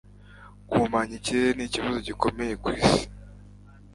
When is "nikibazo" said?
1.55-1.97